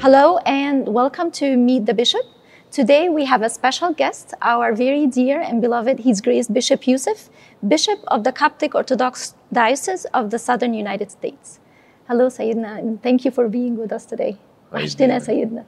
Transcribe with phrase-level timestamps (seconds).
[0.00, 2.22] Hello and welcome to Meet the Bishop.
[2.70, 7.28] Today we have a special guest, our very dear and beloved His Grace Bishop Youssef,
[7.68, 11.60] Bishop of the Coptic Orthodox Diocese of the Southern United States.
[12.08, 14.38] Hello Sayyidina and thank you for being with us today.
[14.72, 15.66] Ashtina Sayyidina.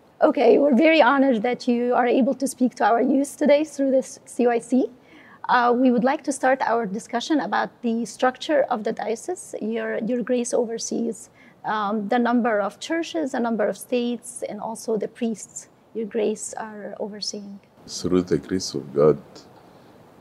[0.22, 3.92] okay, we're very honored that you are able to speak to our youth today through
[3.92, 4.90] this CYC.
[5.48, 9.98] Uh, we would like to start our discussion about the structure of the diocese your,
[9.98, 11.30] your grace oversees
[11.64, 16.54] um, the number of churches, the number of states, and also the priests your grace
[16.54, 17.60] are overseeing.
[17.86, 19.18] Through the grace of God,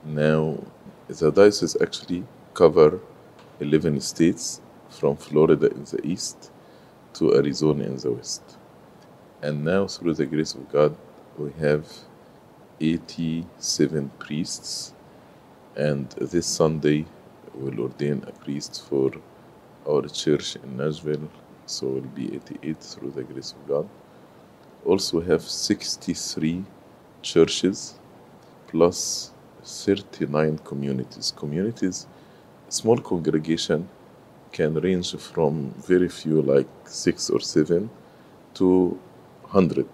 [0.06, 0.60] now
[1.08, 2.24] the diocese actually
[2.54, 3.00] cover
[3.60, 6.52] 11 states from Florida in the east
[7.14, 8.58] to Arizona in the west.
[9.42, 10.96] And now through the grace of God,
[11.38, 11.86] we have
[12.80, 14.94] 87 priests.
[15.76, 17.06] And this Sunday,
[17.54, 19.12] we'll ordain a priest for
[19.88, 21.30] our church in Nashville.
[21.66, 23.90] So we'll be 88 through the grace of God.
[24.86, 26.64] Also have 63
[27.22, 27.96] churches
[28.68, 29.32] plus
[29.64, 31.34] 39 communities.
[31.36, 32.08] Communities,
[32.70, 33.88] small congregation
[34.52, 37.90] can range from very few, like six or seven,
[38.56, 39.00] to
[39.52, 39.88] 100.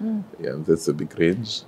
[0.40, 1.62] yeah, that's a big range.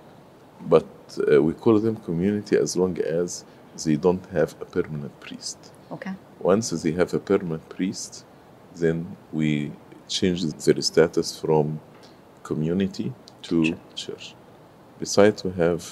[0.60, 0.86] But
[1.30, 3.44] uh, we call them community as long as
[3.84, 5.58] they don't have a permanent priest.
[5.90, 6.12] Okay.
[6.42, 8.24] Once they have a permanent priest,
[8.74, 9.70] then we
[10.08, 11.80] change their status from
[12.42, 13.12] community
[13.42, 14.34] to church.
[14.98, 15.84] Besides, we have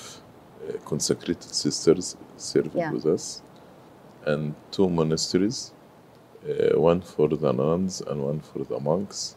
[0.69, 2.93] uh, consecrated sisters serving Yeah.
[2.93, 3.43] with us,
[4.27, 5.73] and two monasteries,
[6.49, 9.37] uh, one for the nuns and one for the monks.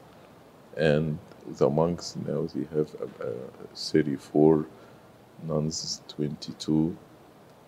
[0.75, 1.19] And
[1.59, 4.65] the monks now they have uh, uh, 34
[5.47, 6.95] nuns, 22,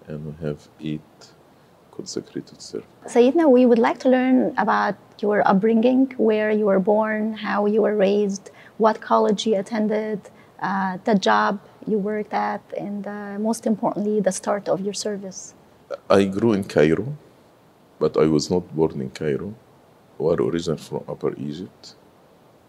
[0.07, 1.33] and we have eight
[1.95, 2.57] consecrated.
[3.07, 7.81] Sayyidina, we would like to learn about your upbringing, where you were born, how you
[7.81, 10.19] were raised, what college you attended,
[10.61, 15.53] uh, the job you worked at, and uh, most importantly, the start of your service.
[16.09, 17.15] I grew in Cairo,
[17.99, 19.53] but I was not born in Cairo.
[20.17, 21.95] We are originally from Upper Egypt,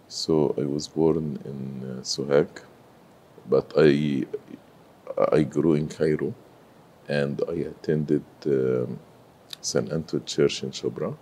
[0.09, 2.49] so I was born in uh, Sohag,
[3.49, 4.27] but I
[5.33, 6.35] I grew in Cairo,
[7.09, 8.99] and I attended um,
[9.67, 9.91] St.
[9.91, 11.13] Anton Church in Shobra.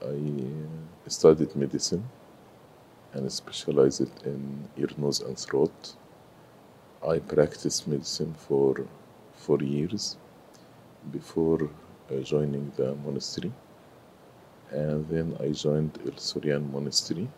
[0.00, 2.04] I studied medicine
[3.12, 5.96] and specialized in ear, nose, and throat.
[7.04, 8.86] I practiced medicine for
[9.34, 10.16] four years
[11.10, 11.68] before
[12.08, 13.52] uh, joining the monastery.
[14.70, 17.28] And then I joined El Surian Monastery.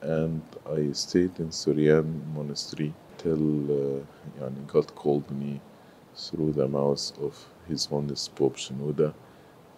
[0.00, 5.60] And I stayed in Surian Monastery till uh, God called me
[6.16, 7.34] through the mouth of
[7.68, 9.12] His Holiness Pope Shenouda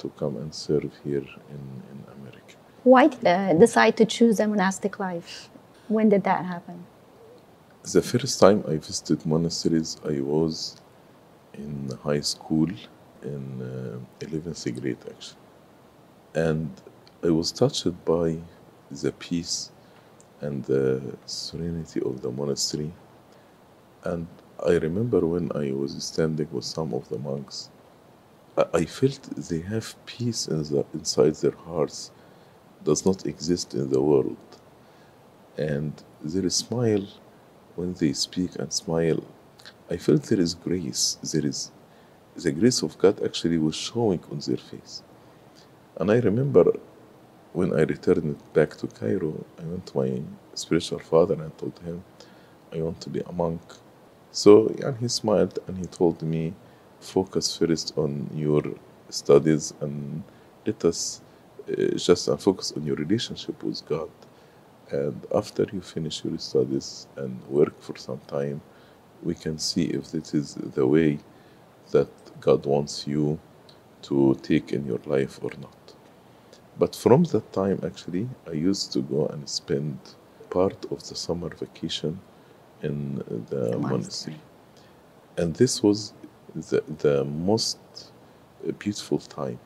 [0.02, 2.54] to come and serve here in, in America.
[2.84, 5.48] Why did decide to choose a monastic life?
[5.88, 6.84] When did that happen?
[7.84, 10.76] The first time I visited monasteries, I was
[11.54, 12.70] in high school
[13.22, 13.44] in
[14.20, 15.36] uh, 11th grade actually.
[16.34, 16.70] And
[17.22, 18.38] I was touched by
[18.90, 19.70] the peace
[20.40, 22.92] and the serenity of the monastery.
[24.04, 24.26] And
[24.66, 27.70] I remember when I was standing with some of the monks,
[28.56, 32.10] I, felt they have peace in the, inside their hearts,
[32.84, 34.36] does not exist in the world.
[35.56, 35.92] And
[36.22, 37.06] their smile
[37.76, 39.24] when they speak and smile,
[39.90, 41.16] I felt there is grace.
[41.22, 41.70] There is
[42.36, 45.02] the grace of God actually was showing on their face.
[45.96, 46.72] And I remember
[47.52, 50.22] when I returned back to Cairo, I went to my
[50.54, 52.04] spiritual father and I told him,
[52.72, 53.60] I want to be a monk.
[54.30, 56.54] So and he smiled and he told me,
[57.02, 58.62] focus first on your
[59.10, 60.22] studies and
[60.66, 61.20] let us
[61.70, 64.10] uh, just focus on your relationship with God.
[64.90, 68.60] And after you finish your studies and work for some time,
[69.22, 71.18] we can see if this is the way
[71.92, 72.08] that
[72.40, 73.38] God wants you
[74.02, 75.94] to take in your life or not.
[76.78, 79.98] But from that time, actually, I used to go and spend
[80.50, 82.20] part of the summer vacation
[82.82, 83.16] in
[83.50, 83.90] the The monastery.
[83.90, 84.40] monastery.
[85.36, 86.12] And this was
[86.54, 87.78] the, the most
[88.78, 89.58] beautiful time.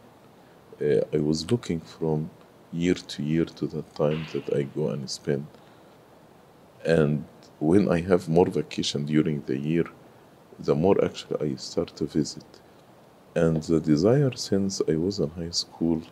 [0.80, 2.30] Uh, I was looking from
[2.72, 5.46] year to year to the time that I go and spend.
[6.84, 7.24] And
[7.58, 9.84] when I have more vacation during the year,
[10.58, 12.44] the more actually I start to visit.
[13.34, 16.02] And the desire since I was in high school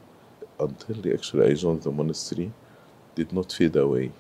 [0.59, 2.53] until actually I joined the monastery
[3.15, 4.13] did not fade away.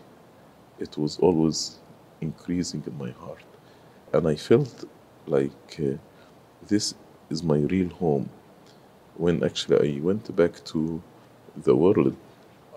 [0.79, 1.79] It was always
[2.21, 3.45] increasing in my heart.
[4.12, 4.85] And I felt
[5.27, 5.97] like uh,
[6.69, 6.94] this
[7.31, 8.28] is my real home.
[9.16, 11.02] When actually I went back to
[11.56, 12.16] the world,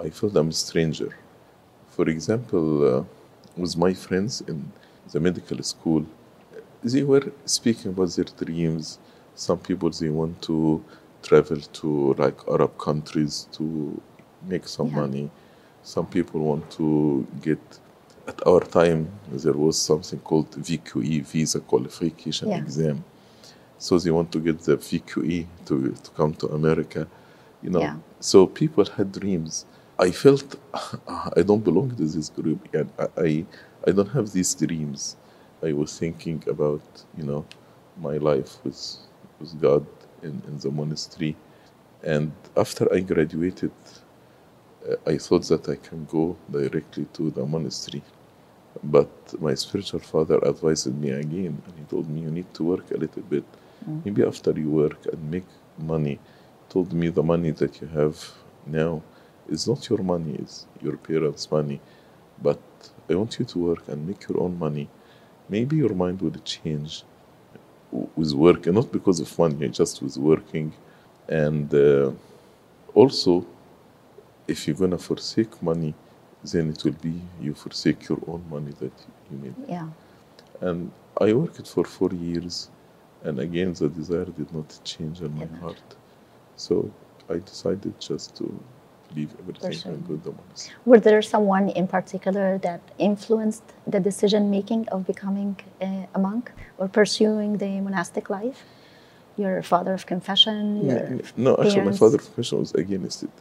[0.04, 1.12] I felt I'm a stranger
[1.90, 2.68] For example,
[3.00, 3.04] uh,
[3.58, 4.72] with my friends in
[5.12, 6.06] the medical school,
[6.84, 9.00] they were speaking about their dreams.
[9.36, 10.84] Some people they want to
[11.24, 14.02] travel to like Arab countries to
[14.48, 15.02] make some Yeah.
[15.04, 15.30] money.
[15.84, 17.60] Some people want to get.
[18.28, 22.58] At our time, there was something called VQE, Visa Qualification Yeah.
[22.64, 23.04] Exam.
[23.80, 27.08] So they want to get the VQE to, to come to America.
[27.62, 27.98] You know, Yeah.
[28.20, 29.66] so people had dreams.
[30.00, 30.56] I felt
[31.40, 32.68] I don't belong to this group.
[32.74, 33.46] And I,
[33.86, 35.16] I, don't have these dreams.
[35.64, 36.82] I was thinking about,
[37.18, 37.46] you know,
[38.00, 38.98] my life with,
[39.40, 39.86] with God
[40.22, 41.36] in, in the monastery.
[42.04, 43.72] And after I graduated,
[44.88, 48.04] uh, I thought that I can go directly to the monastery.
[48.84, 49.10] But
[49.42, 52.98] my spiritual father advised me again, and he told me, You need to work a
[52.98, 53.44] little bit.
[54.06, 55.46] Maybe after you work and make
[55.78, 56.20] money,
[56.70, 58.18] told me the money that you have
[58.66, 59.02] now
[59.50, 61.80] is not your money, it's your parents' money.
[62.42, 62.60] But
[63.10, 64.90] I want you to work and make your own money.
[65.50, 67.04] Maybe your mind will change
[67.92, 70.74] with work, and not because of money, just with working.
[71.30, 72.12] And uh,
[72.94, 73.46] also,
[74.48, 75.94] if you're gonna forsake money,
[76.44, 78.94] then it will be you forsake your own money that
[79.32, 79.56] you made.
[79.68, 79.88] Yeah.
[80.62, 82.70] And I worked for four years,
[83.24, 85.82] and again the desire did not change in my heart.
[86.56, 86.92] So
[87.30, 88.46] I decided just to
[89.16, 89.90] leave everything Pursue.
[89.90, 90.76] and go to the monastery.
[90.86, 96.52] Were there someone in particular that influenced the decision making of becoming uh, a monk
[96.78, 98.64] or pursuing the monastic life?
[99.38, 100.88] Your father of confession?
[100.90, 103.36] Your No, actually, my father of confession was against it.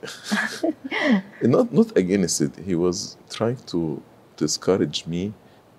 [1.43, 2.53] not not against it.
[2.71, 4.03] He was trying to
[4.37, 5.33] discourage me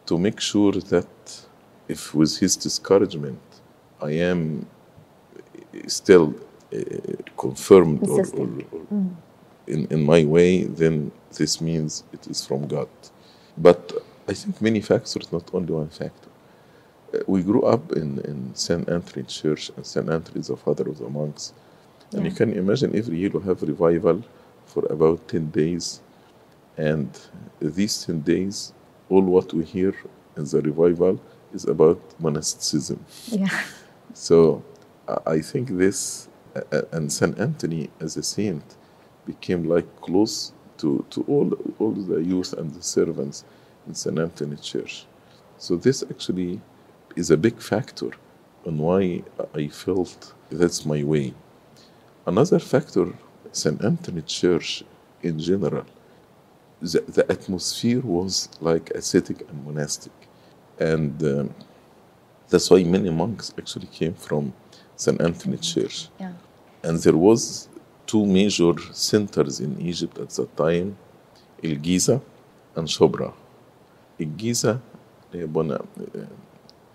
[0.07, 1.07] to make sure that
[1.87, 3.46] if with his discouragement
[4.01, 4.65] I am
[5.87, 6.35] still
[6.73, 6.79] uh,
[7.37, 8.87] confirmed or, or, or
[9.67, 12.89] in, in my way, then this means it is from God.
[13.57, 13.91] But
[14.27, 16.29] I think many factors, not only one factor.
[17.13, 18.87] Uh, we grew up in, in St.
[18.89, 20.09] Anthony Church, and St.
[20.09, 21.53] Anthony is the father of the monks.
[22.13, 24.23] And you can imagine every year we have revival
[24.65, 26.01] for about 10 days.
[26.77, 27.09] And
[27.59, 28.73] these 10 days,
[29.09, 29.93] all what we hear
[30.37, 31.19] in the revival
[31.53, 33.03] is about monasticism.
[33.27, 33.63] yeah.
[34.17, 34.63] So
[35.07, 36.27] I- think this,
[36.91, 37.37] and St.
[37.39, 38.63] Anthony as a saint
[39.27, 43.45] became like close to, to all, all the youth and the servants
[43.85, 44.17] in St.
[44.17, 45.05] Anthony Church.
[45.59, 46.59] So this actually
[47.15, 48.09] is a big factor
[48.65, 49.21] on why
[49.53, 51.35] I felt that's my way.
[52.25, 53.13] Another factor,
[53.51, 53.83] St.
[53.83, 54.83] Anthony Church
[55.21, 55.85] in general,
[56.81, 60.13] the, the atmosphere was like ascetic and monastic.
[60.79, 61.53] And um,
[62.49, 64.53] that's why many monks actually came from
[64.95, 65.19] St.
[65.21, 66.09] Anthony Church.
[66.19, 66.33] Yeah.
[66.83, 67.69] And there was
[68.05, 70.97] two major centers in Egypt at that time,
[71.63, 72.21] El Giza
[72.75, 73.33] and Shobra.
[74.19, 74.81] El Giza,
[75.33, 75.45] eh,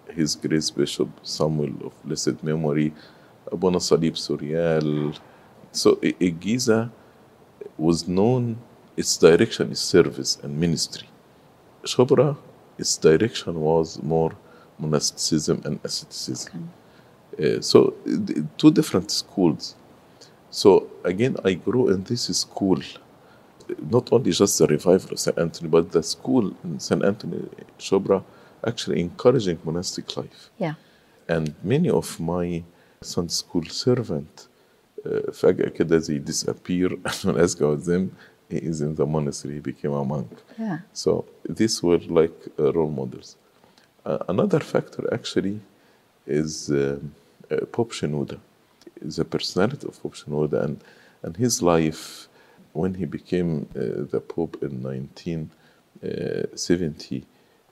[0.09, 2.93] His Grace Bishop Samuel of blessed memory,
[3.51, 5.19] Abuna Salib Surial.
[5.71, 6.91] So El Giza
[7.77, 8.59] was known,
[8.97, 11.09] its direction is service and ministry.
[11.85, 12.37] Shobra,
[12.79, 14.33] its direction was more
[14.80, 16.72] monasticism and asceticism.
[17.40, 19.76] Uh, so, uh, two different schools.
[20.50, 25.38] So, again, I grew in this school, uh, not only just the revival of St.
[25.38, 27.04] Anthony, but the school in St.
[27.04, 27.48] Anthony,
[27.78, 28.24] Shobra,
[28.66, 30.50] actually encouraging monastic life.
[30.58, 30.76] Yeah.
[31.28, 32.64] And many of my
[33.02, 34.48] Sunday school servant,
[35.06, 38.12] uh, فجأة كده they disappear and when I ask about them,
[38.50, 40.32] he is in the monastery, he became a monk.
[40.58, 40.80] Yeah.
[40.94, 43.36] So these were like uh, role models.
[44.05, 45.61] Uh, another factor actually
[46.27, 47.15] is um,
[47.51, 48.41] uh, Pope Shenouda,
[49.01, 50.83] the personality of Pope Shenouda and,
[51.23, 52.27] and his life
[52.73, 57.25] when he became uh, the Pope in 1970.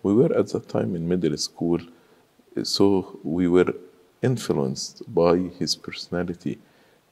[0.02, 1.80] We were at that time in middle school,
[2.56, 3.74] uh, so we were
[4.22, 6.60] influenced by his personality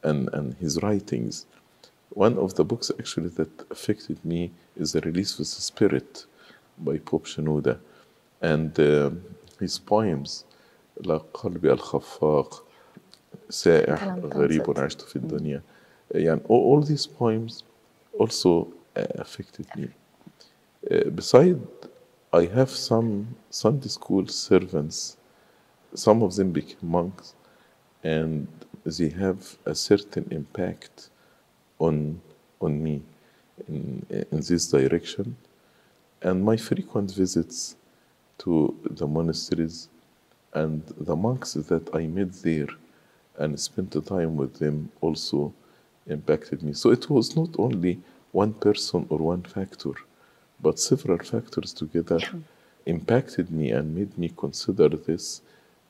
[0.04, 1.46] and, and his writings.
[2.10, 6.26] One of the books actually that affected me is The Release with the Spirit
[6.78, 7.80] by Pope Shenouda.
[8.41, 9.11] And uh,
[9.59, 10.45] his poems,
[11.01, 12.63] لا قلبي الخفاق
[13.49, 14.79] سائح كلام غريب تنصت.
[14.79, 15.61] عشت في الدنيا
[16.11, 17.63] يعني all, all these poems
[18.19, 19.87] also uh, affected me.
[20.91, 21.61] Uh, beside,
[22.33, 25.17] I have some Sunday school servants.
[25.95, 27.35] Some of them became monks,
[28.03, 28.47] and
[28.85, 31.09] they have a certain impact
[31.79, 31.95] on
[32.59, 33.01] on me
[33.67, 35.27] in in this direction.
[36.21, 37.75] And my frequent visits
[38.38, 39.88] to the monasteries
[40.54, 42.68] and the monks that I met there
[43.38, 45.52] and spent the time with them also
[46.06, 46.72] impacted me.
[46.72, 48.00] So it was not only
[48.32, 49.92] one person or one factor,
[50.60, 52.20] but several factors together
[52.86, 55.42] impacted me and made me consider this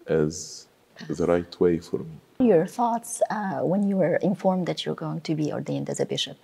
[0.06, 0.66] as
[1.08, 2.16] the right way for me.
[2.40, 6.06] Your thoughts uh, when you were informed that you're going to be ordained as a
[6.06, 6.36] bishop?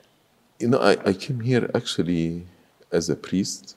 [0.59, 2.47] You know, I, I came here actually
[2.93, 3.77] as a priest,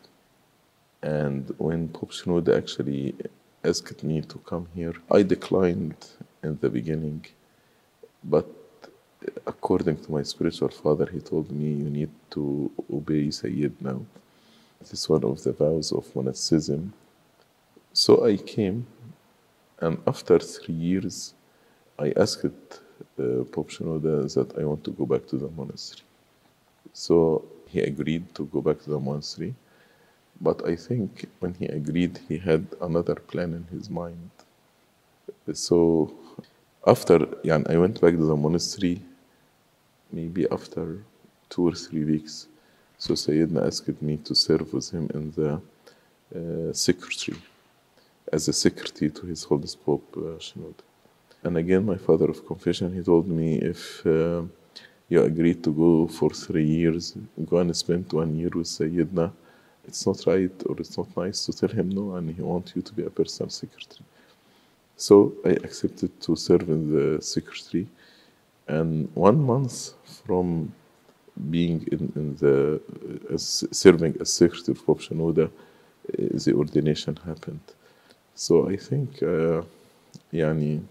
[1.02, 3.16] and when Pope Shenouda actually
[3.64, 5.96] asked me to come here, I declined
[6.44, 7.26] in the beginning,
[8.24, 8.48] but
[9.46, 14.02] according to my spiritual father, he told me, You need to obey Sayyid now.
[14.80, 16.94] This is one of the vows of monasticism.
[17.94, 18.86] So I came,
[19.80, 21.34] and after three years,
[22.00, 26.04] I asked uh, Pope Shenouda that I want to go back to the monastery.
[26.94, 29.56] So he agreed to go back to the monastery.
[30.40, 34.30] But I think when he agreed, he had another plan in his mind.
[35.54, 36.14] So
[36.86, 39.02] after yeah, I went back to the monastery,
[40.12, 41.04] maybe after
[41.50, 42.48] two or three weeks,
[42.98, 45.62] so Sayyidina asked me to serve with him in the
[46.36, 47.38] uh, secretary,
[48.32, 50.74] as a secretary to His Holiness Pope uh.
[51.44, 54.42] And again, my father of confession, he told me if uh,
[55.08, 57.16] you agreed to go for three years,
[57.46, 59.32] go and spend one year with Sayyidina,
[59.88, 62.82] it's not right or it's not nice to tell him no and he wants you
[62.82, 64.06] to be a personal secretary.
[64.96, 67.88] So I accepted to serve in the secretary
[68.68, 69.94] and one month
[70.26, 70.74] from
[71.50, 72.82] being in, in the
[73.32, 75.50] uh, serving as secretary for Shenouda, uh,
[76.10, 77.62] the ordination happened.
[78.36, 79.64] So I think uh,
[80.34, 80.82] يعني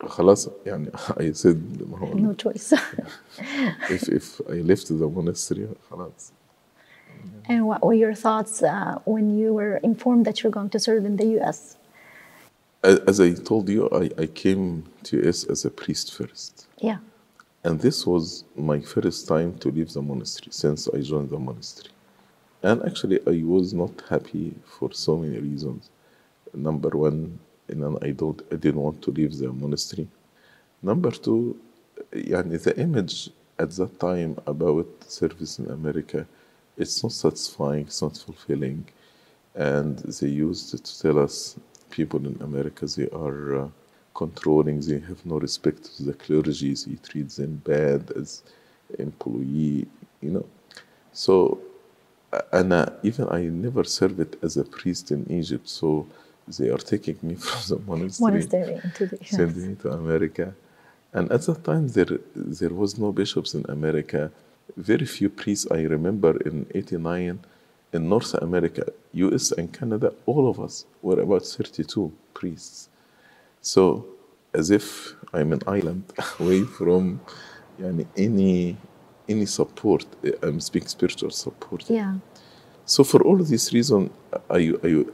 [0.00, 1.60] خلاص يعني I said
[2.14, 2.72] no choice.
[3.90, 6.32] if if I left the monastery خلاص
[7.45, 11.05] And what were your thoughts uh, when you were informed that you're going to serve
[11.05, 11.77] in the U.S.?
[12.83, 16.67] As I told you, I, I came to US as a priest first.
[16.79, 16.97] Yeah.
[17.63, 21.93] And this was my first time to leave the monastery since I joined the monastery.
[22.61, 25.89] And actually, I was not happy for so many reasons.
[26.53, 27.39] Number one,
[27.69, 30.07] and I don't, I didn't want to leave the monastery.
[30.81, 31.57] Number two,
[32.13, 36.25] يعني the image at that time about service in America,
[36.78, 38.84] it's not satisfying, it's not fulfilling,
[39.54, 41.56] and they used to tell us
[41.90, 43.68] people in America they are uh,
[44.14, 48.42] controlling, they have no respect to the clergy, they treat them bad as
[48.98, 49.86] employee,
[50.20, 50.46] you know.
[51.12, 51.60] So,
[52.52, 56.06] and uh, even I never served as a priest in Egypt, so
[56.58, 59.30] they are taking me from the monastery, Monastery into the yes.
[59.30, 60.54] sending me to America.
[61.12, 64.30] And at that time, there there was no bishops in America.
[64.78, 65.66] Very few priests.
[65.70, 67.40] I remember in '89,
[67.92, 69.52] in North America, U.S.
[69.52, 72.88] and Canada, all of us were about 32 priests.
[73.60, 74.06] So,
[74.54, 76.04] as if I'm an island
[76.38, 77.20] away from
[77.80, 78.76] yani, any
[79.28, 80.06] any support.
[80.42, 81.88] I'm speaking spiritual support.
[81.90, 82.14] Yeah.
[82.84, 84.10] So for all of these reasons,
[84.48, 85.04] I, I,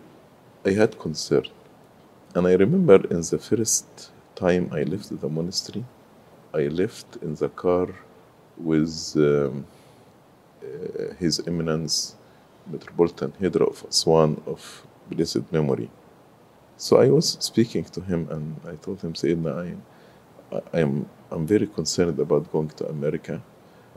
[0.64, 1.46] I had concern.
[2.34, 5.84] And I remember in the first time I left the monastery,
[6.52, 7.88] I left in the car
[8.56, 9.66] with um,
[10.62, 12.16] uh, His Eminence
[12.66, 15.90] Metropolitan Hedra of Aswan of blessed memory.
[16.76, 19.76] So I was speaking to him and I told him, Sayyidina,
[20.52, 23.42] I, I am I'm very concerned about going to America.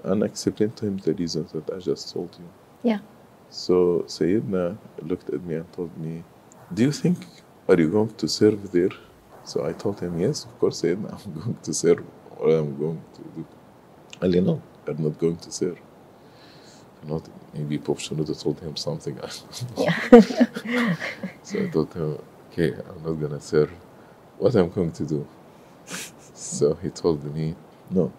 [0.04, 2.48] And I explained to him the reasons that I just told you.
[2.84, 3.00] Yeah.
[3.50, 6.24] So Sayyidina looked at me and told me,
[6.74, 7.18] Do you think,
[7.68, 8.92] are you going to serve there?
[9.44, 12.00] So I told him, Yes, of course, Sayyidina, I'm going to serve.
[12.38, 13.46] What I'm going to do.
[14.22, 15.80] And you know, I'm not going to serve.
[17.08, 19.20] Not maybe Pope Shenouda told him something.
[21.44, 22.20] So I told him,
[22.52, 23.72] Okay, I'm not going to serve.
[24.40, 25.28] What I'm going to do?
[26.34, 27.56] So he told me,
[27.92, 28.12] No,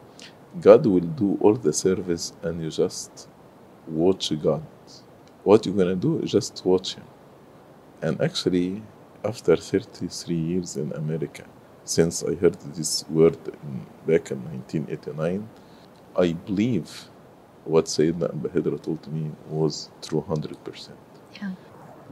[0.61, 3.29] God will do all the service and you just
[3.89, 4.63] watch God.
[5.45, 7.05] What you're gonna do is just watch Him.
[8.03, 8.83] And actually,
[9.25, 11.45] after 33 years in America,
[11.85, 15.49] since I heard this word in, back in 1989,
[16.19, 17.09] I believe
[17.65, 20.89] what Sayyidina Abu Hedra told me was true 100%.
[21.41, 21.53] Yeah.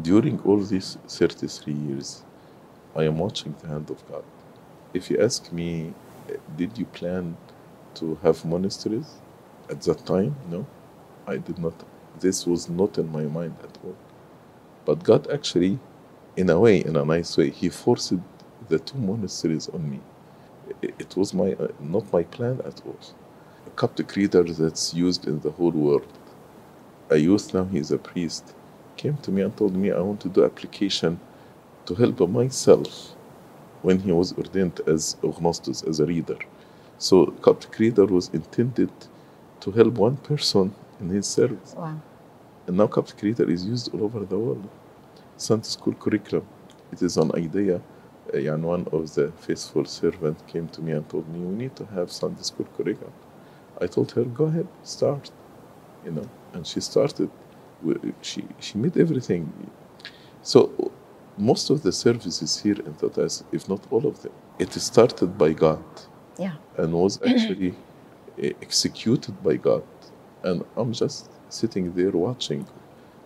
[0.01, 2.23] During all these 33 years,
[2.95, 4.23] I am watching the hand of God.
[4.95, 5.93] If you ask me,
[6.57, 7.37] did you plan
[7.95, 9.15] to have monasteries
[9.69, 10.37] at that time?
[10.51, 10.67] No,
[11.27, 11.75] I did not.
[12.21, 13.97] This was not in my mind at all.
[14.85, 15.81] But God actually,
[16.37, 18.15] in a way, in a nice way, He forced
[18.69, 20.01] the two monasteries on me.
[20.81, 22.99] It was my uh, not my plan at all.
[23.67, 26.07] A Coptic reader that's used in the whole world,
[27.11, 28.55] a youth now he's a priest,
[28.97, 31.21] came to me and told me I want to do application
[31.87, 33.15] to help myself
[33.83, 36.39] when he was ordained as agnostus, as a reader.
[36.99, 38.91] So Coptic reader was intended
[39.61, 41.75] to help one person in his service.
[41.77, 42.01] Wow.
[42.67, 44.69] And now Coptic Reader is used all over the world.
[45.37, 46.47] Sunday school curriculum.
[46.93, 47.81] It is an idea.
[48.33, 51.85] And one of the faithful servants came to me and told me, we need to
[51.87, 53.13] have Sunday school curriculum.
[53.81, 55.31] I told her, go ahead, start.
[56.05, 57.31] You know, and she started.
[58.23, 59.53] She, she made everything.
[60.43, 60.71] So
[61.39, 65.53] most of the services here in Tatas, if not all of them, it started by
[65.53, 65.85] God
[66.39, 66.55] Yeah.
[66.77, 67.75] and was actually
[68.43, 69.85] eh, executed by God.
[70.43, 72.67] And I'm just sitting there watching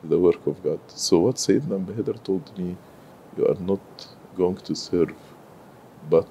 [0.04, 0.80] the work of God.
[0.88, 2.76] So what Sayyidina Bahidar told me,
[3.36, 3.80] you are not
[4.36, 5.14] going to serve,
[6.10, 6.28] but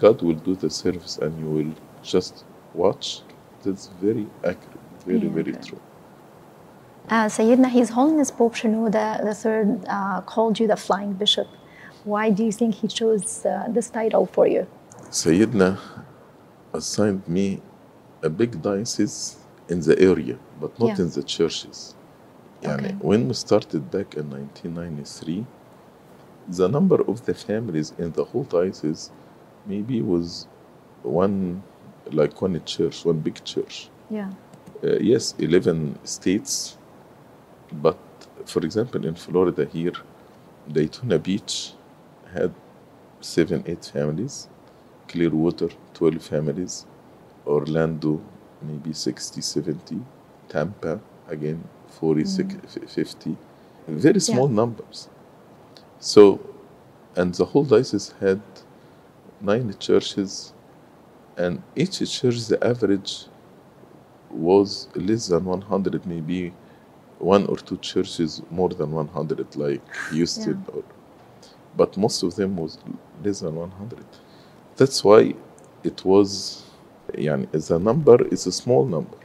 [0.00, 3.22] God will do the service and you will just watch.
[3.64, 5.80] That's very accurate, very, Yeah, very true.
[7.08, 11.48] Uh, Sayyidina, His Holiness Pope Shenouda III uh, called you the Flying Bishop.
[12.04, 14.66] Why do you think he chose uh, this title for you?
[15.10, 15.78] Sayyidina
[16.72, 17.60] assigned me
[18.22, 19.36] a big diocese
[19.68, 21.04] in the area, but not Yeah.
[21.04, 21.94] in the churches.
[22.62, 22.94] Yani, Okay.
[23.00, 25.46] When we started back in 1993,
[26.48, 29.10] the number of the families in the whole diocese
[29.66, 30.46] maybe was
[31.02, 31.62] one,
[32.12, 33.88] like one church, one big church.
[34.10, 34.30] Yeah.
[34.82, 36.76] Uh, yes, 11 states,
[37.72, 37.98] but
[38.46, 39.92] for example, in Florida here,
[40.70, 41.72] Daytona Beach
[42.32, 42.52] had
[43.20, 44.48] seven, eight families,
[45.08, 46.86] Clearwater, 12 families,
[47.46, 48.20] Orlando,
[48.62, 50.00] maybe 60, 70,
[50.48, 53.36] Tampa, again, 40, 60, 50,
[53.88, 55.08] very small numbers.
[55.98, 56.40] So,
[57.16, 58.40] and the whole diocese had
[59.40, 60.52] nine churches,
[61.37, 63.25] and each church, the average
[64.29, 66.53] was less than 100, maybe
[67.19, 70.83] one or two churches more than 100, like Houston, or,
[71.75, 72.77] but most of them was
[73.23, 74.05] less than 100.
[74.75, 75.33] That's why
[75.83, 76.63] it was,
[77.13, 79.17] يعني, the number is a small number,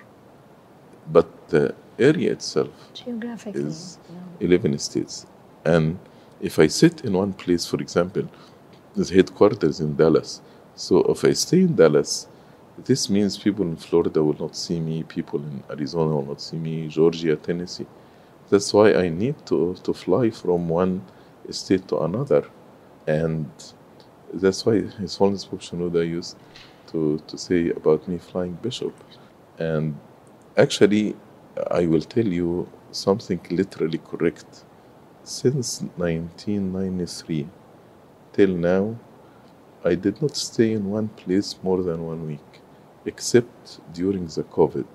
[1.12, 3.62] but the area itself Geographically.
[3.62, 3.98] is
[4.40, 5.26] 11 states.
[5.64, 5.98] And
[6.40, 8.28] if I sit in one place, for example,
[8.94, 10.40] the headquarters in Dallas,
[10.79, 12.25] so if I stay in Dallas,
[12.85, 16.55] this means people in Florida will not see me, people in Arizona will not see
[16.55, 17.85] me, Georgia, Tennessee.
[18.49, 21.03] That's why I need to, to fly from one
[21.49, 22.45] state to another.
[23.05, 23.51] And
[24.33, 26.37] that's why His Holiness Pope Shenouda used
[26.93, 28.95] to, to say about me flying bishop.
[29.57, 29.99] And
[30.55, 31.17] actually,
[31.71, 34.63] I will tell you something literally correct.
[35.25, 37.49] Since 1993
[38.31, 38.95] till now,
[39.83, 42.61] I did not stay in one place more than one week,
[43.05, 44.87] except during the COVID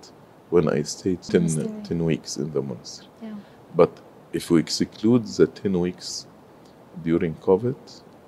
[0.50, 1.82] when I stayed 10, Monastery.
[1.84, 3.08] 10 weeks in the monastery.
[3.22, 3.34] Yeah.
[3.74, 3.90] But
[4.32, 6.26] if we exclude the 10 weeks
[7.02, 7.76] during COVID,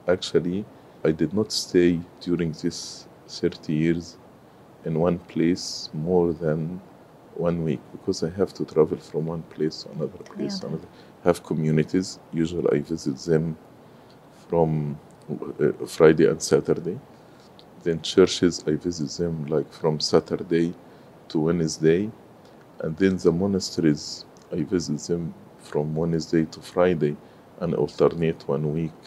[0.08, 0.64] actually,
[1.04, 4.16] I did not stay during these 30 years
[4.84, 6.80] in one place more than
[7.34, 10.68] one week because I have to travel from one place to another place other.
[10.68, 10.88] another.
[11.24, 12.18] Have communities.
[12.32, 13.56] Usually, I visit them
[14.48, 16.98] from Uh, Friday and Saturday.
[17.82, 20.72] Then churches, I visit them like from Saturday
[21.28, 22.10] to Wednesday,
[22.80, 27.16] and then the monasteries, I visit them from Wednesday to Friday,
[27.60, 29.00] and alternate one week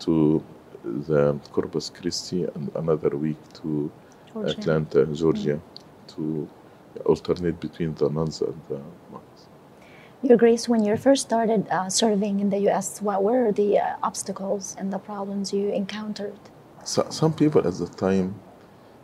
[0.00, 0.42] to
[0.84, 3.92] the Corpus Christi and another week to
[4.32, 4.50] Georgia.
[4.50, 5.60] Atlanta, Georgia,
[6.14, 6.48] to
[7.04, 9.31] alternate between the nuns and the monks.
[10.22, 13.96] Your Grace, when you first started uh, serving in the U.S., what were the uh,
[14.02, 16.38] obstacles and the problems you encountered?
[16.84, 18.36] So, some people at the time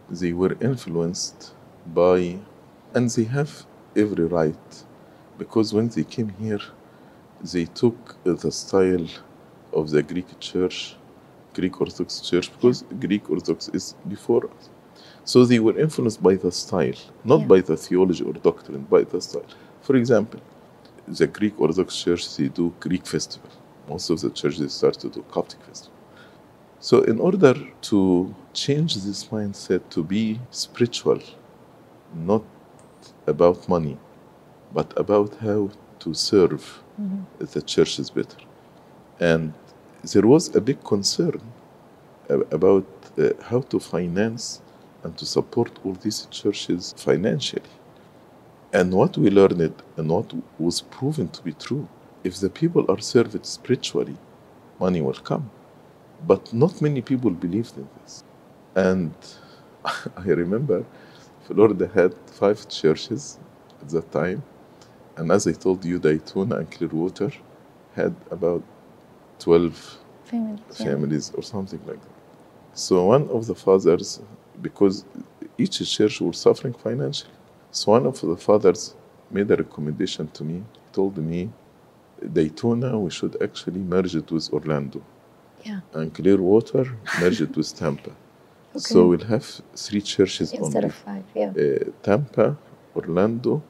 [0.09, 1.52] they were influenced
[1.87, 2.38] by
[2.94, 4.85] and they have every right
[5.38, 6.61] because when they came here
[7.52, 9.07] they took the style
[9.72, 10.96] of the greek church
[11.54, 14.70] greek orthodox church because greek orthodox is before us
[15.24, 17.46] so they were influenced by the style not Yeah.
[17.52, 19.50] by the theology or doctrine by the style
[19.83, 20.40] for example
[21.08, 23.50] the greek orthodox church they do greek festival
[23.88, 25.98] most of the churches start to do coptic festival
[26.80, 27.54] so, in order
[27.90, 31.18] to change this mindset to be spiritual,
[32.14, 32.44] not
[33.26, 33.98] about money,
[34.72, 36.82] but about how to serve
[37.38, 38.38] the churches better.
[39.18, 39.54] And
[40.12, 41.40] there was a big concern
[42.28, 42.86] about
[43.18, 44.62] uh, how to finance
[45.02, 47.74] and to support all these churches financially.
[48.72, 51.88] And what we learned and what was proven to be true
[52.24, 54.16] if the people are served spiritually,
[54.81, 55.50] money will come.
[56.26, 58.24] But not many people believed in this.
[58.74, 59.14] And
[59.85, 60.85] I remember
[61.46, 63.38] Florida had five churches
[63.81, 64.42] at that time.
[65.16, 67.33] And as I told you, Daytona and Clearwater
[67.94, 68.62] had about
[69.38, 70.61] 12 Families.
[70.78, 70.87] yeah.
[70.87, 72.11] families or something like that.
[72.74, 74.20] So one of the fathers,
[74.62, 75.04] because
[75.57, 77.33] each church was suffering financially,
[77.78, 78.94] so one of the fathers
[79.30, 81.48] made a recommendation to me, told me,
[82.32, 85.00] Daytona, we should actually merge it with Orlando.
[85.64, 85.80] Yeah.
[85.92, 86.86] And Clearwater,
[87.20, 88.10] merge it with Tampa.
[88.70, 88.80] Okay.
[88.80, 90.88] So we'll have three churches Instead only.
[90.88, 91.52] of five, yeah.
[91.56, 92.56] Uh, Tampa,
[92.94, 93.62] Orlando,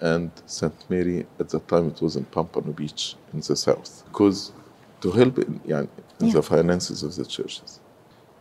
[0.00, 0.78] and St.
[0.88, 1.26] Mary.
[1.40, 4.04] At that time, it was in Pompano Beach in the south.
[4.06, 4.52] Because
[5.00, 5.80] to help in, yeah,
[6.20, 6.34] in yeah.
[6.34, 7.80] the finances of the churches.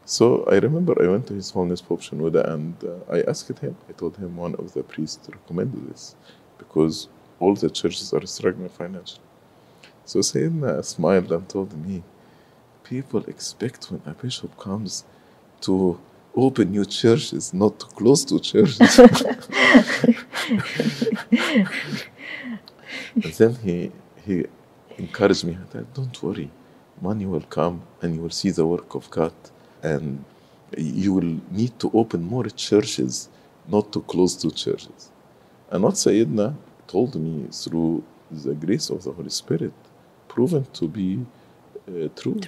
[0.06, 3.76] So I remember I went to His Holiness Pope Shenouda and uh, I asked him.
[3.90, 6.16] I told him one of the priests recommended this
[6.58, 7.08] because
[7.40, 9.22] all the churches are struggling financially.
[10.06, 12.04] So Sayyidina smiled and told me,
[12.84, 15.06] people expect when a bishop comes
[15.62, 16.00] to
[16.36, 19.00] open new churches, not to close two churches.
[23.16, 23.92] and then he
[24.26, 24.46] he
[24.98, 25.58] encouraged me
[25.94, 26.50] don't worry,
[27.02, 29.34] money will come and you will see the work of God,
[29.84, 30.24] and
[30.78, 33.30] you will need to open more churches,
[33.68, 35.12] not to close two churches.
[35.70, 36.56] And what Sayyidina
[36.88, 39.74] told me through the grace of the Holy Spirit,
[40.28, 41.26] proven to be
[41.88, 42.40] uh, true.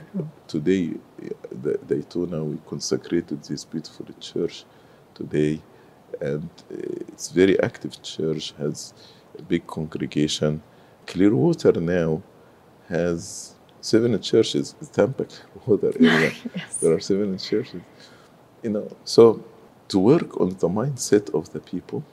[0.48, 1.30] Today, uh,
[1.62, 4.66] the Daytona, we consecrated this beautiful church
[5.14, 5.62] today,
[6.22, 6.78] and uh,
[7.10, 8.94] it's very active church, has
[9.38, 10.64] a big congregation.
[11.06, 12.24] Clearwater now
[12.88, 13.55] has
[13.92, 14.76] seven churches.
[14.98, 15.26] Tampa
[15.66, 16.78] Clearwater area, Yes.
[16.82, 17.84] there are seven churches.
[18.64, 19.44] You know, so
[19.92, 22.04] to work on the mindset of the people,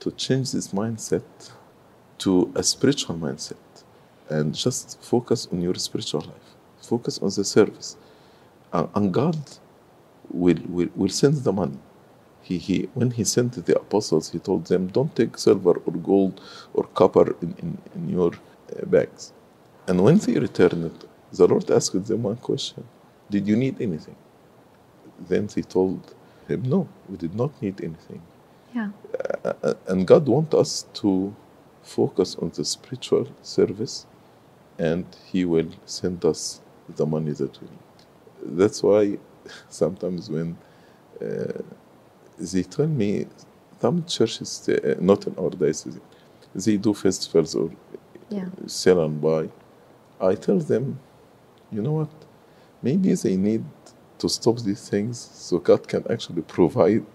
[0.00, 1.24] to change this mindset
[2.24, 3.64] to a spiritual mindset,
[4.30, 6.48] and just focus on your spiritual life.
[6.92, 7.96] Focus on the service,
[8.72, 9.38] and, and God
[10.30, 11.78] will, will will send the money.
[12.42, 16.40] He, he when he sent the apostles, he told them, "Don't take silver or gold
[16.74, 19.32] or copper in, in, in your uh, bags."
[19.88, 20.92] And when they returned,
[21.32, 22.84] the Lord asked them one question:
[23.30, 24.16] Did you need anything?
[25.28, 26.14] Then they told
[26.48, 28.22] him, "No, we did not need anything."
[28.74, 28.90] Yeah.
[29.44, 31.34] Uh, and God wants us to
[31.82, 34.06] focus on the spiritual service,
[34.78, 36.60] and He will send us
[36.96, 38.58] the money that we need.
[38.58, 39.18] That's why
[39.68, 40.56] sometimes when
[41.20, 41.62] uh,
[42.38, 43.26] they tell me
[43.80, 45.98] some churches, uh, not in our diocese,
[46.54, 47.70] they do festivals or
[48.30, 48.48] Yeah.
[48.66, 49.48] sell and buy.
[50.22, 51.00] I tell them,
[51.72, 52.10] you know what?
[52.82, 53.64] Maybe they need
[54.18, 57.06] to stop these things so God can actually provide.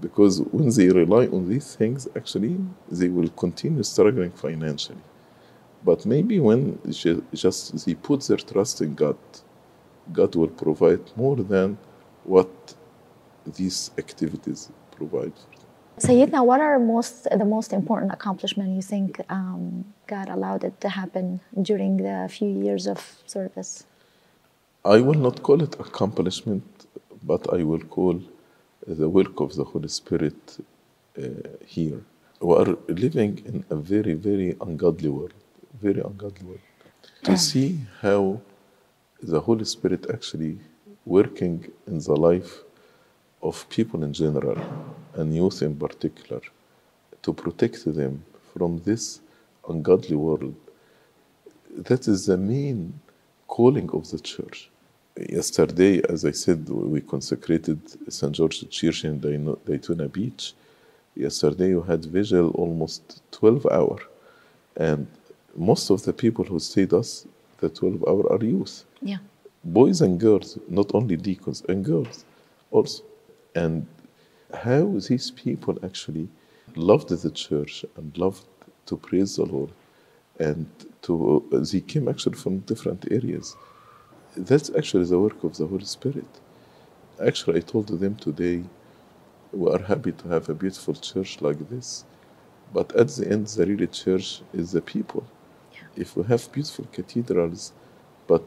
[0.00, 2.58] Because when they rely on these things, actually,
[2.90, 4.98] they will continue struggling financially.
[5.84, 6.80] But maybe when
[7.32, 9.18] just they put their trust in God,
[10.12, 11.78] God will provide more than
[12.24, 12.74] what
[13.56, 15.61] these activities provide for.
[16.02, 20.88] Sayyidina, what are most the most important accomplishment you think um, God allowed it to
[20.88, 21.38] happen
[21.70, 23.84] during the few years of service?
[24.84, 26.64] I will not call it accomplishment,
[27.22, 28.20] but I will call
[28.84, 30.40] the work of the Holy Spirit
[31.16, 31.22] uh,
[31.64, 32.00] here.
[32.40, 35.34] We are living in a very, very ungodly world,
[35.80, 36.66] very ungodly world.
[37.26, 38.40] To see how
[39.22, 40.58] the Holy Spirit actually
[41.06, 42.64] working in the life
[43.42, 44.58] of people in general
[45.14, 46.40] and youth in particular
[47.22, 49.20] to protect them from this
[49.68, 50.54] ungodly world
[51.76, 52.92] that is the main
[53.48, 54.70] calling of the church.
[55.16, 57.78] Yesterday, as I said, we consecrated
[58.12, 58.32] St.
[58.32, 59.18] George's Church in
[59.66, 60.54] Daytona Beach.
[61.14, 63.98] Yesterday, you had vigil almost 12 hour,
[64.76, 65.06] and
[65.54, 67.26] most of the people who stayed us
[67.60, 69.18] the 12 hour are youth, Yeah.
[69.64, 72.24] boys and girls, not only deacons and girls
[72.70, 73.02] also.
[73.54, 73.86] And
[74.54, 76.28] how these people actually
[76.74, 78.46] loved the church and loved
[78.86, 79.70] to praise the Lord,
[80.38, 80.66] and
[81.02, 83.56] to they came actually from different areas.
[84.36, 86.40] That's actually the work of the Holy Spirit.
[87.24, 88.64] Actually, I told them today,
[89.52, 92.04] we are happy to have a beautiful church like this,
[92.72, 95.24] but at the end, the real church is the people.
[95.94, 97.72] If we have beautiful cathedrals,
[98.26, 98.44] but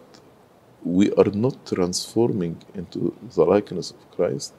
[0.84, 4.54] we are not transforming into the likeness of Christ,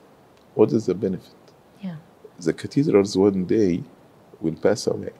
[0.56, 1.34] what is the benefit?
[1.82, 1.96] Yeah.
[2.40, 3.82] The cathedrals one day
[4.40, 5.12] will pass away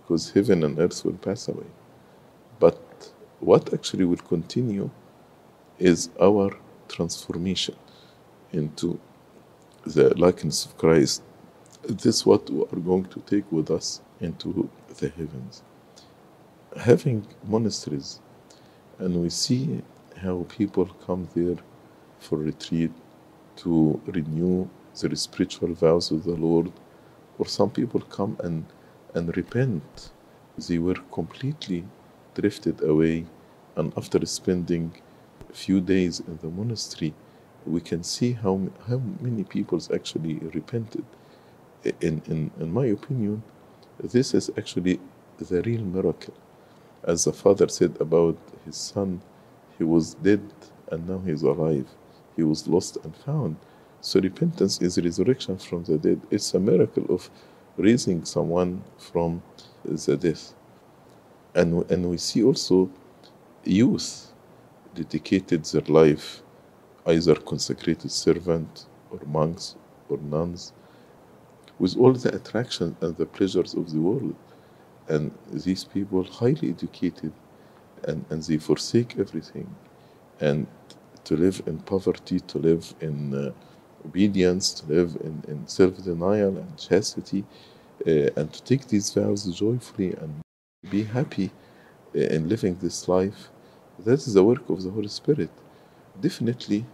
[0.00, 1.66] because heaven and earth will pass away.
[2.60, 4.90] But what actually will continue
[5.78, 6.56] is our
[6.88, 7.74] transformation
[8.52, 9.00] into
[9.84, 11.22] the likeness of Christ.
[11.82, 15.62] This is what we are going to take with us into the heavens.
[16.76, 18.20] Having monasteries,
[18.98, 19.82] and we see
[20.18, 21.56] how people come there
[22.20, 22.92] for retreat
[23.62, 24.68] to renew
[25.00, 26.72] their spiritual vows with the Lord,
[27.38, 28.66] or some people come and,
[29.14, 30.10] and repent.
[30.68, 31.84] They were completely
[32.34, 33.26] drifted away,
[33.76, 34.92] and after spending
[35.48, 37.14] a few days in the monastery,
[37.66, 41.04] we can see how, how many people actually repented.
[41.84, 43.42] In, in, in my opinion,
[43.98, 45.00] this is actually
[45.38, 46.34] the real miracle.
[47.02, 49.22] As the father said about his son,
[49.78, 50.42] he was dead
[50.90, 51.86] and now he is alive.
[52.40, 53.56] He was lost and found.
[54.00, 56.22] So repentance is resurrection from the dead.
[56.30, 57.28] It's a miracle of
[57.76, 59.42] raising someone from
[59.84, 60.54] the death.
[61.54, 62.88] And, and we see also
[63.64, 64.32] youth
[64.94, 66.42] dedicated their life,
[67.04, 69.76] either consecrated servant or monks
[70.08, 70.72] or nuns,
[71.78, 74.34] with all the attractions and the pleasures of the world.
[75.08, 77.34] And these people, highly educated,
[78.04, 79.68] and, and they forsake everything.
[80.40, 80.66] And
[81.24, 83.52] to live in poverty, to live in uh,
[84.04, 87.44] obedience, to live in, in self denial and chastity,
[88.06, 90.40] uh, and to take these vows joyfully and
[90.90, 91.50] be happy
[92.14, 93.48] uh, in living this life.
[93.98, 95.50] That is the work of the Holy Spirit.
[96.20, 96.86] Definitely,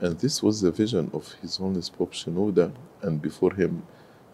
[0.00, 3.82] and this was the vision of His Holiness Pope Shenouda, and before him,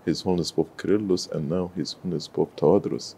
[0.05, 3.15] His Holiness Pope Kyrillos, and now His Holiness Pope Tawadros.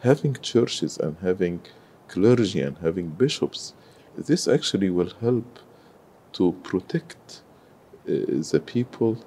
[0.00, 1.60] Having churches and having
[2.08, 3.74] clergy and having bishops,
[4.16, 5.58] this actually will help
[6.32, 7.42] to protect
[8.08, 8.12] uh,
[8.52, 9.22] the people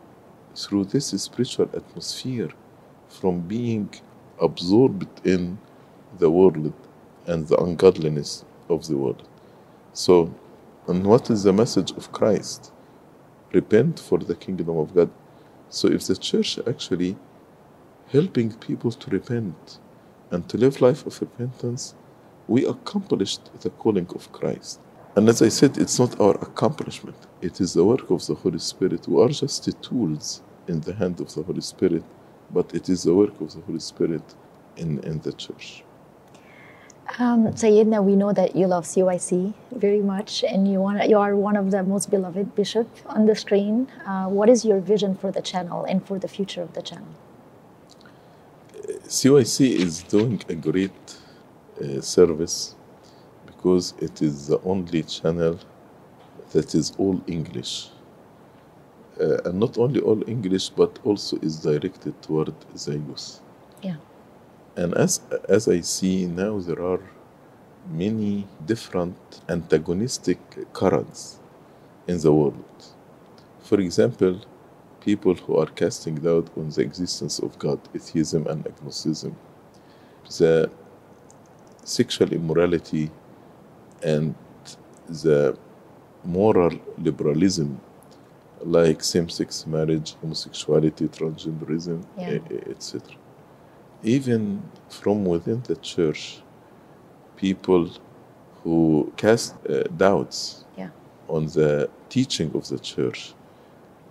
[0.55, 2.49] through this spiritual atmosphere
[3.09, 3.89] from being
[4.41, 5.57] absorbed in
[6.19, 6.73] the world
[7.25, 9.27] and the ungodliness of the world.
[9.93, 10.33] So,
[10.87, 12.71] and what is the message of Christ?
[13.51, 15.09] Repent for the kingdom of God.
[15.69, 17.15] So, if the church actually
[18.11, 19.79] helping people to repent
[20.31, 21.95] and to live life of repentance,
[22.47, 24.79] we accomplished the calling of Christ.
[25.15, 28.59] And as I said, it's not our accomplishment, it is the work of the Holy
[28.59, 29.07] Spirit.
[29.07, 32.03] We are just the tools in the hand of the Holy Spirit,
[32.51, 34.23] but it is the work of the Holy Spirit
[34.77, 35.83] in, in the church.
[37.19, 41.35] Um, Sayedna, we know that you love CYC very much, and you want you are
[41.35, 43.87] one of the most beloved bishop on the screen.
[44.05, 47.13] Uh, what is your vision for the channel and for the future of the channel?
[49.05, 51.17] CYC is doing a great
[51.81, 52.75] uh, service
[53.45, 55.59] because it is the only channel
[56.51, 57.89] that is all English.
[59.19, 63.39] Uh, and not only all English, but also is directed toward the youth.
[63.81, 63.97] Yeah.
[64.75, 66.99] And as, as I see now, there are
[67.91, 69.15] many different
[69.49, 70.39] antagonistic
[70.73, 71.39] currents
[72.07, 72.85] in the world.
[73.61, 74.41] For example,
[74.99, 79.35] people who are casting doubt on the existence of God, atheism and agnosticism,
[80.37, 80.71] the
[81.83, 83.09] sexual immorality
[84.03, 84.35] and
[85.23, 85.57] the
[86.23, 87.79] moral liberalism
[88.65, 92.39] like same-sex marriage, homosexuality, transgenderism, Yeah.
[92.69, 93.01] etc.
[94.03, 96.41] Even from within the church,
[97.35, 97.89] people
[98.63, 100.89] who cast uh, doubts Yeah.
[101.27, 103.33] on the teaching of the church,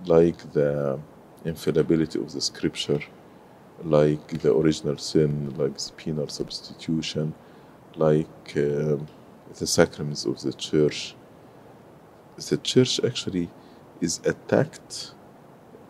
[0.05, 0.99] like the
[1.45, 3.01] infallibility of the scripture,
[3.85, 7.35] like the original sin, like penal substitution,
[7.97, 9.07] like um,
[9.59, 11.15] the sacraments of the church.
[12.37, 13.51] The church actually
[14.01, 15.13] is attacked,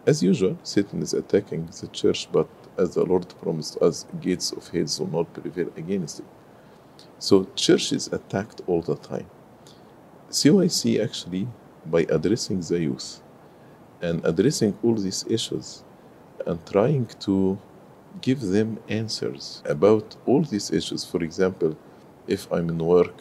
[0.06, 0.58] as usual.
[0.62, 5.24] Satan is attacking the church, but as the Lord promised us, gates of hell will
[5.24, 6.26] not prevail against it.
[7.18, 9.26] So, church is attacked all the time.
[10.30, 11.48] CYC actually,
[11.86, 13.20] by addressing the youth
[14.00, 15.84] and addressing all these issues
[16.46, 17.58] and trying to
[18.20, 21.04] give them answers about all these issues.
[21.04, 21.76] For example,
[22.26, 23.14] if I'm in work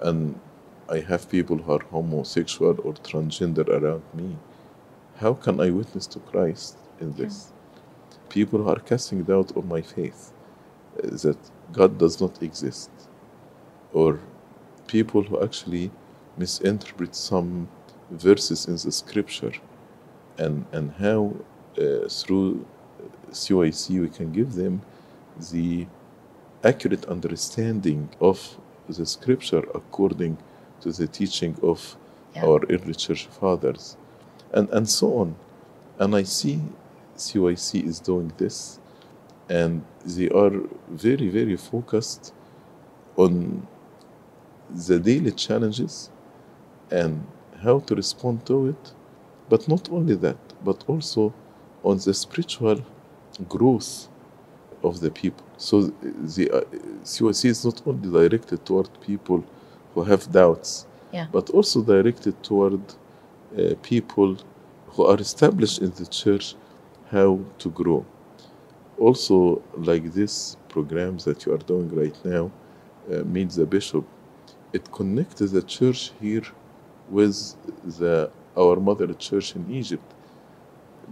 [0.00, 0.38] and
[0.88, 4.36] I have people who are homosexual or transgender around me,
[5.16, 7.52] how can I witness to Christ in this?
[8.28, 10.32] People who are casting doubt on my faith,
[10.98, 11.38] uh, that
[11.72, 12.90] God does not exist,
[13.92, 14.20] or
[14.86, 15.90] people who actually
[16.36, 17.68] misinterpret some
[18.10, 19.52] verses in the scripture,
[20.38, 21.34] and, and how
[21.78, 22.66] uh, through
[23.30, 24.82] CYC we can give them
[25.52, 25.86] the
[26.64, 30.38] accurate understanding of the scripture according
[30.80, 31.96] to the teaching of
[32.34, 32.46] Yeah.
[32.46, 33.96] our early church fathers,
[34.52, 35.36] and, and so on.
[35.98, 36.60] And I see
[37.16, 38.80] CYC is doing this,
[39.48, 40.52] and they are
[40.88, 42.32] very, very focused
[43.16, 43.66] on
[44.88, 46.10] the daily challenges
[46.90, 47.26] and
[47.62, 48.92] how to respond to it.
[49.50, 51.34] But not only that, but also
[51.84, 52.80] on the spiritual
[53.48, 54.08] growth
[54.82, 55.46] of the people.
[55.62, 55.92] So
[56.36, 56.60] the uh,
[57.04, 59.44] CYC is not only directed toward people
[59.94, 61.26] who have doubts, Yeah.
[61.36, 62.82] but also directed toward
[63.56, 64.30] uh, people
[64.92, 66.46] who are established in the church
[67.14, 67.30] how
[67.62, 68.04] to grow.
[68.98, 72.44] Also, like this program that you are doing right now,
[73.12, 74.04] uh, Meet the Bishop,
[74.72, 76.46] it connects the church here
[77.16, 77.36] with
[77.98, 80.08] the our mother church in Egypt,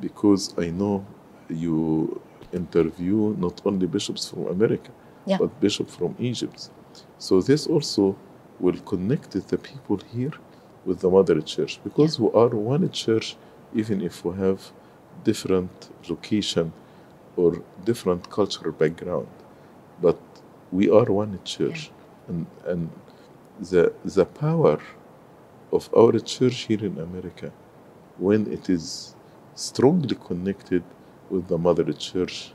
[0.00, 1.04] because I know
[1.48, 2.20] you
[2.52, 4.90] interview not only bishops from America,
[5.26, 5.38] Yeah.
[5.38, 6.70] but bishop from Egypt.
[7.18, 8.16] So this also
[8.60, 10.32] will connect the people here
[10.86, 13.36] with the mother church because we are one church,
[13.74, 14.60] even if we have
[15.24, 16.72] different location
[17.36, 19.28] or different cultural background,
[20.02, 20.18] but
[20.72, 21.90] we are one church,
[22.28, 22.90] and and
[23.70, 24.78] the the power
[25.72, 27.52] of our church here in America,
[28.18, 29.14] when it is
[29.54, 30.82] strongly connected
[31.30, 32.52] with the mother church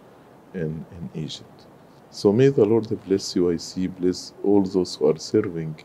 [0.54, 1.66] in, in Egypt.
[2.12, 5.84] So may the Lord bless CYC, bless all those who are serving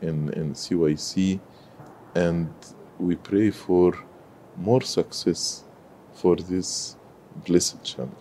[0.00, 1.40] in, in CYC,
[2.14, 2.48] and
[2.98, 3.94] we pray for
[4.56, 5.64] more success
[6.12, 6.96] for this
[7.46, 8.14] blessed channel.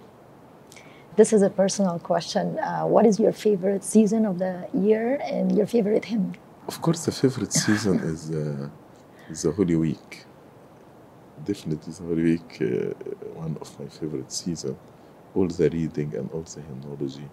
[1.18, 2.58] This is a personal question.
[2.58, 6.34] Uh, what is your favorite season of the year and your favorite hymn?
[6.68, 8.70] Of course, the favorite season is, uh,
[9.30, 10.26] is the Holy Week
[11.45, 12.95] Definitely, the Holy Week, uh,
[13.39, 14.77] one of my favorite season.
[15.35, 17.29] All the reading and all the hymnology,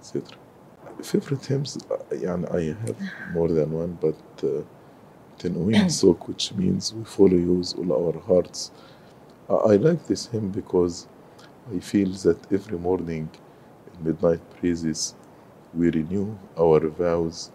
[0.00, 0.36] etc.
[1.02, 2.96] Favorite hymns, uh, يعني I have
[3.32, 4.62] more than one, but uh,
[5.38, 8.70] تنوين Sok, which means we follow you with all our hearts.
[9.48, 11.06] I I like this hymn because
[11.74, 13.28] I feel that every morning
[13.94, 15.14] in midnight praises
[15.74, 17.50] we renew our vows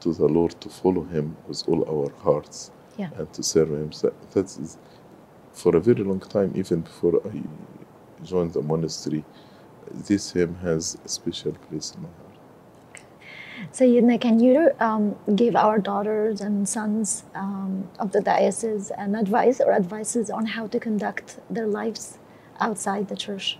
[0.00, 3.10] to the Lord to follow Him with all our hearts Yeah.
[3.18, 3.92] and to serve Him.
[3.92, 4.76] So that is
[5.61, 7.41] for a very long time, even before I
[8.23, 9.23] joined the monastery.
[10.07, 12.27] This hymn has a special place in my heart.
[13.71, 19.61] Sayyidina, can you um, give our daughters and sons um, of the diocese an advice
[19.61, 22.17] or advices on how to conduct their lives
[22.59, 23.59] outside the church?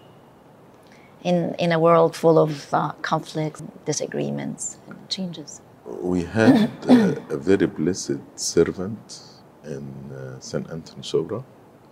[1.23, 5.61] in, in a world full of uh, conflicts, disagreements, and changes.
[5.85, 9.21] We had uh, a very blessed servant
[9.63, 10.67] in uh, St.
[10.71, 11.43] Anthony Shobra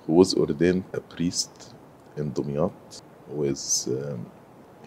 [0.10, 1.76] who was ordained a priest
[2.18, 4.26] in Dumyat with um,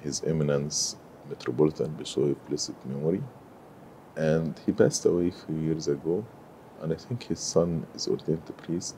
[0.02, 0.96] His Eminence
[1.28, 3.22] Metropolitan Bishoy of Blessed Memory.
[4.16, 6.26] And he passed away a few years ago,
[6.80, 8.96] and I think his son is ordained a priest.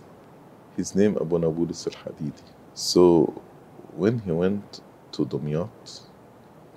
[0.78, 2.42] His name Abu Nabulis al Hadidi.
[2.72, 3.42] So
[3.94, 4.80] when he went
[5.12, 6.00] to Dumyat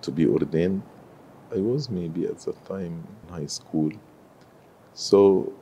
[0.02, 0.82] to be ordained,
[1.56, 3.94] I was maybe at that time in high school.
[4.94, 5.54] So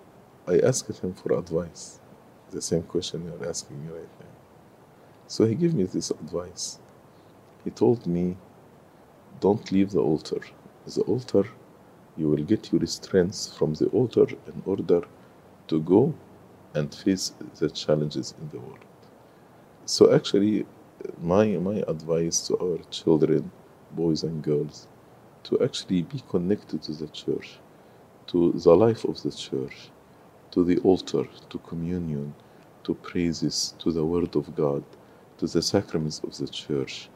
[0.47, 1.99] I asked him for advice,
[2.55, 4.33] the same question you're asking me right now.
[5.27, 6.79] So he gave me this advice.
[7.65, 8.37] He told me,
[9.41, 10.41] don't leave the altar.
[10.87, 11.45] The altar,
[12.15, 15.01] you will get your strength from the altar in order
[15.67, 16.13] to go
[16.73, 18.85] and face the challenges in the world.
[19.85, 20.65] So actually,
[21.21, 23.51] my my advice to our children,
[23.91, 24.87] boys and girls,
[25.43, 27.59] to actually be connected to the church,
[28.27, 29.77] to the life of the church,
[30.51, 32.33] to the altar, to communion,
[32.85, 34.83] to praises, to the word of God,
[35.37, 37.09] to the sacraments of the church,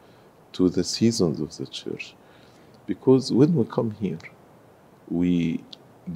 [0.54, 2.16] to the seasons of the church.
[2.86, 4.20] Because when we come here,
[5.10, 5.64] we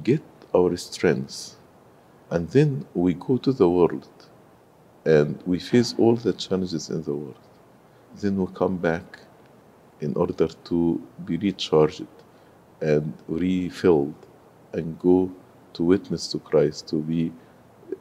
[0.02, 0.22] get
[0.54, 1.56] our strength
[2.30, 4.08] and then we go to the world
[5.04, 7.38] and we face all the challenges in the world.
[8.16, 9.20] Then we come back
[10.00, 12.06] in order to be recharged
[12.80, 14.14] and refilled
[14.72, 15.30] and go
[15.74, 17.32] to witness to Christ, to be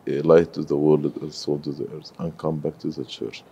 [0.08, 3.06] a light to the world and salt to the earth, and come back to the
[3.06, 3.44] church.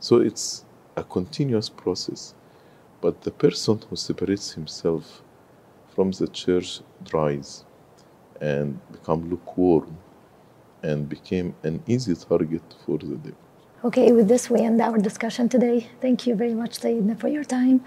[0.00, 0.64] So it's
[0.96, 2.34] a continuous process.
[3.00, 5.22] But the person who separates himself
[5.94, 7.64] from the church dries
[8.40, 9.96] and become lukewarm
[10.82, 13.38] and became an easy target for the devil.
[13.84, 15.88] Okay, with this, we end our discussion today.
[16.00, 17.80] Thank you very much, Sayyidina, for your time.